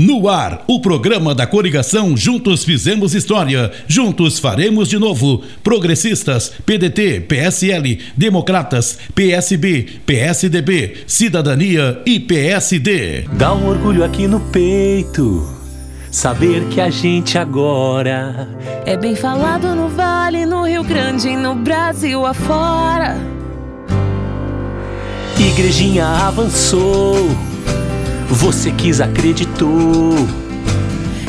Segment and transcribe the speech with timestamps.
[0.00, 5.42] No ar, o programa da coligação Juntos Fizemos História, Juntos Faremos de Novo.
[5.60, 13.22] Progressistas, PDT, PSL, Democratas, PSB, PSDB, Cidadania e PSD.
[13.32, 15.52] Dá um orgulho aqui no peito.
[16.12, 18.48] Saber que a gente agora
[18.86, 23.16] é bem falado no Vale, no Rio Grande, no Brasil afora.
[25.36, 27.47] Igrejinha avançou
[28.34, 30.14] você quis, acreditou.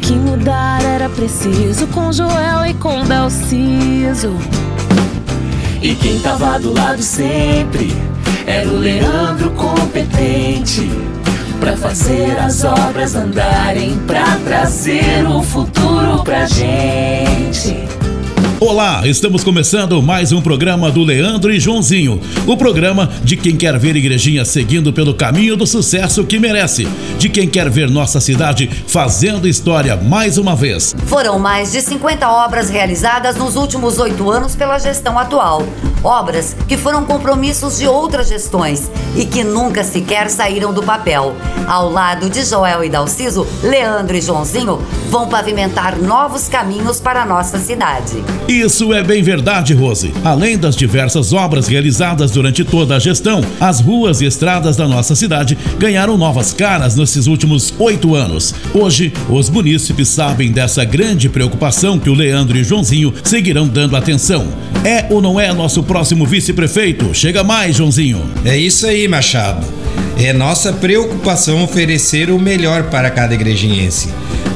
[0.00, 4.36] Que mudar era preciso com Joel e com Dalciso.
[5.80, 7.94] E quem tava do lado sempre
[8.46, 10.90] era o Leandro competente.
[11.60, 17.99] Pra fazer as obras andarem, pra trazer o futuro pra gente.
[18.60, 22.20] Olá, estamos começando mais um programa do Leandro e Joãozinho.
[22.46, 26.86] O programa de quem quer ver Igrejinha seguindo pelo caminho do sucesso que merece.
[27.16, 30.94] De quem quer ver nossa cidade fazendo história mais uma vez.
[31.06, 35.66] Foram mais de 50 obras realizadas nos últimos oito anos pela gestão atual.
[36.04, 41.34] Obras que foram compromissos de outras gestões e que nunca sequer saíram do papel.
[41.66, 47.26] Ao lado de Joel e Dalciso, Leandro e Joãozinho vão pavimentar novos caminhos para a
[47.26, 48.22] nossa cidade.
[48.50, 50.12] Isso é bem verdade, Rose.
[50.24, 55.14] Além das diversas obras realizadas durante toda a gestão, as ruas e estradas da nossa
[55.14, 58.52] cidade ganharam novas caras nesses últimos oito anos.
[58.74, 63.96] Hoje, os munícipes sabem dessa grande preocupação que o Leandro e o Joãozinho seguirão dando
[63.96, 64.48] atenção.
[64.84, 67.14] É ou não é nosso próximo vice-prefeito?
[67.14, 68.20] Chega mais, Joãozinho.
[68.44, 69.64] É isso aí, Machado.
[70.18, 74.08] É nossa preocupação oferecer o melhor para cada igrejinhense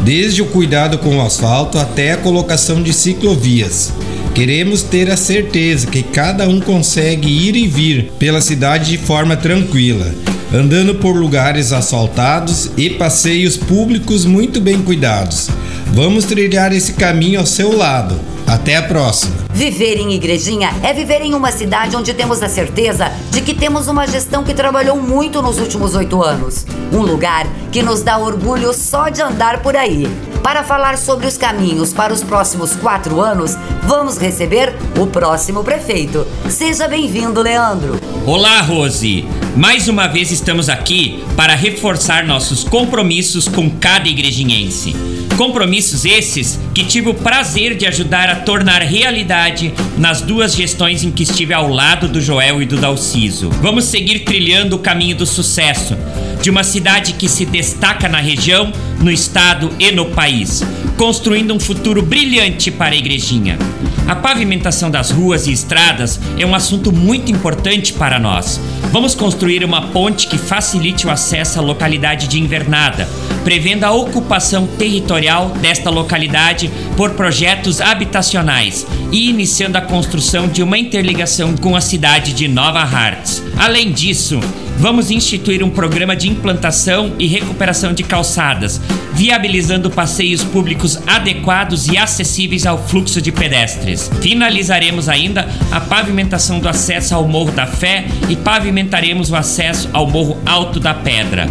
[0.04, 3.92] desde o cuidado com o asfalto até a colocação de ciclovias.
[4.34, 9.36] Queremos ter a certeza que cada um consegue ir e vir pela cidade de forma
[9.36, 10.12] tranquila,
[10.52, 15.48] andando por lugares asfaltados e passeios públicos muito bem cuidados.
[15.92, 18.20] Vamos trilhar esse caminho ao seu lado.
[18.46, 19.43] Até a próxima.
[19.54, 23.86] Viver em Igrejinha é viver em uma cidade onde temos a certeza de que temos
[23.86, 26.66] uma gestão que trabalhou muito nos últimos oito anos.
[26.92, 30.08] Um lugar que nos dá orgulho só de andar por aí.
[30.42, 33.56] Para falar sobre os caminhos para os próximos quatro anos,
[33.86, 36.26] vamos receber o próximo prefeito.
[36.48, 38.00] Seja bem-vindo, Leandro.
[38.26, 39.26] Olá, Rose.
[39.56, 44.96] Mais uma vez estamos aqui para reforçar nossos compromissos com cada igrejinhense.
[45.36, 51.10] Compromissos esses que tive o prazer de ajudar a tornar realidade nas duas gestões em
[51.10, 53.50] que estive ao lado do Joel e do Dalciso.
[53.60, 55.96] Vamos seguir trilhando o caminho do sucesso
[56.40, 60.62] de uma cidade que se destaca na região, no estado e no país,
[60.96, 63.58] construindo um futuro brilhante para a igrejinha.
[64.06, 68.60] A pavimentação das ruas e estradas é um assunto muito importante para nós.
[68.92, 73.08] Vamos construir uma ponte que facilite o acesso à localidade de Invernada,
[73.42, 80.76] prevendo a ocupação territorial desta localidade por projetos habitacionais e iniciando a construção de uma
[80.76, 83.42] interligação com a cidade de Nova Hartz.
[83.56, 84.38] Além disso,
[84.78, 88.80] vamos instituir um programa de implantação e recuperação de calçadas,
[89.12, 94.10] viabilizando passeios públicos adequados e acessíveis ao fluxo de pedestres.
[94.20, 100.06] Finalizaremos ainda a pavimentação do acesso ao Morro da Fé e pavimentaremos o acesso ao
[100.06, 101.48] Morro Alto da Pedra.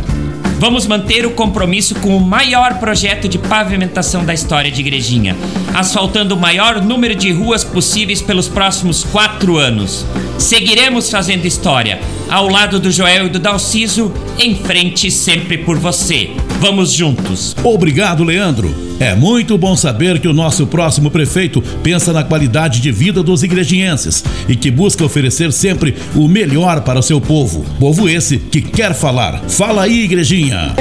[0.63, 5.35] Vamos manter o compromisso com o maior projeto de pavimentação da história de Igrejinha,
[5.73, 10.05] asfaltando o maior número de ruas possíveis pelos próximos quatro anos.
[10.39, 16.29] Seguiremos fazendo história, ao lado do Joel e do Dalciso, em frente sempre por você.
[16.63, 17.53] Vamos juntos.
[17.61, 18.73] Obrigado, Leandro.
[18.97, 23.43] É muito bom saber que o nosso próximo prefeito pensa na qualidade de vida dos
[23.43, 27.65] igrejinhenses e que busca oferecer sempre o melhor para o seu povo.
[27.77, 29.41] Povo esse que quer falar.
[29.49, 30.73] Fala aí, igrejinha.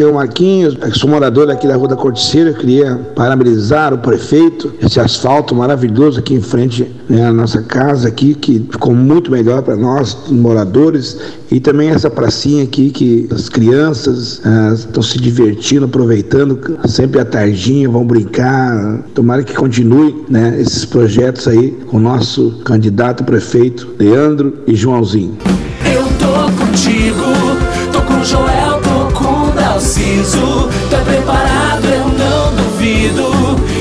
[0.00, 4.72] Aqui é o Marquinhos, sou morador aqui da Rua da Corticeira, queria parabenizar o prefeito,
[4.80, 9.60] esse asfalto maravilhoso aqui em frente né, à nossa casa aqui, que ficou muito melhor
[9.60, 11.18] para nós, moradores,
[11.50, 14.40] e também essa pracinha aqui que as crianças
[14.78, 16.58] estão ah, se divertindo, aproveitando
[16.88, 19.02] sempre a tardinha, vão brincar.
[19.14, 25.36] Tomara que continue né, esses projetos aí com o nosso candidato prefeito, Leandro e Joãozinho.
[25.84, 27.20] Eu tô contigo,
[27.92, 28.59] tô com Joel
[30.30, 30.68] preciso.
[30.88, 33.30] Tá preparado, eu não duvido.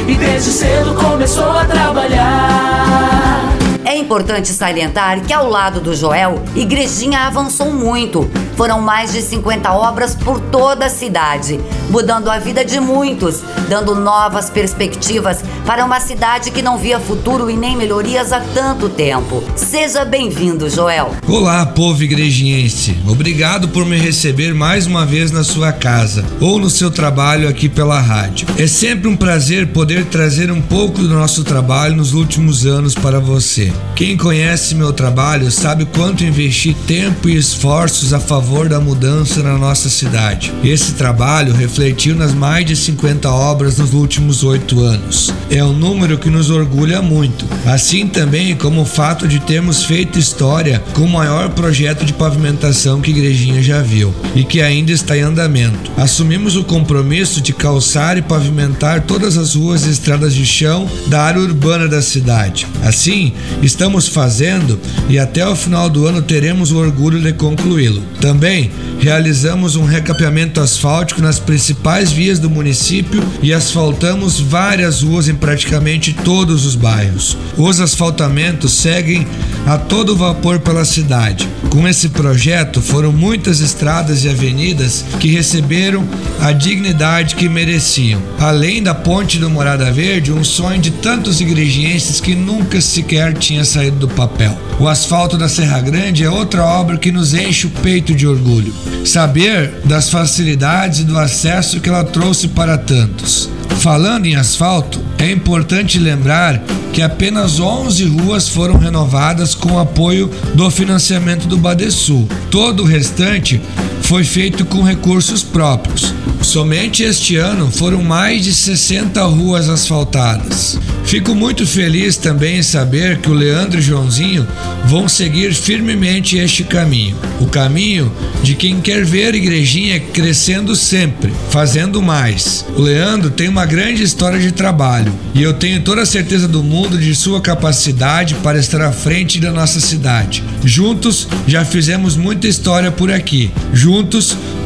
[0.07, 3.49] E desde cedo começou a trabalhar.
[3.85, 8.29] É importante salientar que ao lado do Joel, Igrejinha avançou muito.
[8.59, 11.57] Foram mais de 50 obras por toda a cidade.
[11.89, 17.49] mudando a vida de muitos, dando novas perspectivas para uma cidade que não via futuro
[17.49, 19.43] e nem melhorias há tanto tempo.
[19.55, 21.15] Seja bem-vindo, Joel.
[21.27, 22.95] Olá, povo igrejiense.
[23.07, 27.67] Obrigado por me receber mais uma vez na sua casa ou no seu trabalho aqui
[27.67, 28.47] pela rádio.
[28.55, 33.19] É sempre um prazer poder trazer um pouco do nosso trabalho nos últimos anos para
[33.19, 33.73] você.
[33.95, 39.59] Quem conhece meu trabalho sabe quanto investi tempo e esforços a favor da mudança na
[39.59, 40.51] nossa cidade.
[40.63, 45.31] Esse trabalho refletiu nas mais de 50 obras nos últimos oito anos.
[45.51, 50.19] É um número que nos orgulha muito, assim também como o fato de termos feito
[50.19, 55.17] história com o maior projeto de pavimentação que Igrejinha já viu e que ainda está
[55.17, 55.91] em andamento.
[55.97, 61.23] Assumimos o compromisso de calçar e pavimentar todas as ruas e estradas de chão da
[61.23, 62.67] área urbana da cidade.
[62.83, 64.79] Assim, estamos fazendo
[65.09, 68.03] e até o final do ano teremos o orgulho de concluí-lo.
[68.21, 68.69] Também
[68.99, 76.13] realizamos um recapeamento asfáltico nas principais vias do município e asfaltamos várias ruas em praticamente
[76.13, 77.37] todos os bairros.
[77.57, 79.27] Os asfaltamentos seguem
[79.65, 81.47] a todo vapor pela cidade.
[81.69, 86.07] Com esse projeto, foram muitas estradas e avenidas que receberam
[86.39, 88.21] a dignidade que mereciam.
[88.39, 93.63] Além da ponte do Morada Verde, um sonho de tantos igrejienses que nunca sequer tinha
[93.63, 94.57] saído do papel.
[94.79, 98.73] O asfalto da Serra Grande é outra obra que nos enche o peito de orgulho.
[99.05, 103.49] Saber das facilidades e do acesso que ela trouxe para tantos.
[103.79, 106.63] Falando em asfalto, é importante lembrar
[106.93, 112.27] que apenas 11 ruas foram renovadas com apoio do financiamento do Badesul.
[112.49, 113.61] Todo o restante
[114.09, 116.15] foi feito com recursos próprios.
[116.41, 120.79] Somente este ano foram mais de 60 ruas asfaltadas.
[121.05, 124.47] Fico muito feliz também em saber que o Leandro e Joãozinho
[124.85, 127.15] vão seguir firmemente este caminho.
[127.39, 128.11] O caminho
[128.41, 132.65] de quem quer ver a igrejinha crescendo sempre, fazendo mais.
[132.75, 136.63] O Leandro tem uma grande história de trabalho e eu tenho toda a certeza do
[136.63, 140.43] mundo de sua capacidade para estar à frente da nossa cidade.
[140.63, 143.51] Juntos já fizemos muita história por aqui.
[143.73, 143.98] Juntos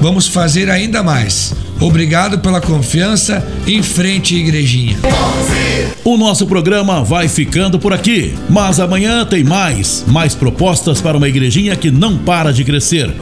[0.01, 1.53] vamos fazer ainda mais.
[1.80, 3.45] Obrigado pela confiança.
[3.68, 4.97] Em frente, igrejinha.
[6.03, 11.27] O nosso programa vai ficando por aqui, mas amanhã tem mais, mais propostas para uma
[11.27, 13.13] igrejinha que não para de crescer.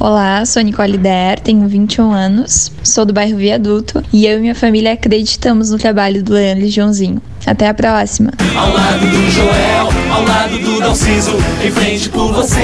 [0.00, 4.54] Olá, sou Nicole Der, tenho 21 anos, sou do bairro Viaduto e eu e minha
[4.54, 7.20] família acreditamos no trabalho do Leandro e Joãozinho.
[7.44, 8.30] Até a próxima.
[8.56, 12.60] Ao lado do Joel, ao lado do Dalciso, em frente por você.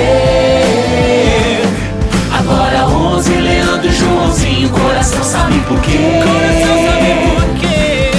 [3.84, 5.98] Agora 11, Leandro e Joãozinho, coração sabe por quê.
[6.22, 8.10] Coração sabe por quê.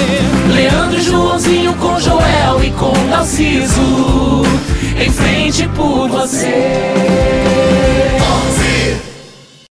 [0.54, 4.42] Leandro Joãozinho com Joel e com Dalciso,
[4.96, 6.95] em frente por você.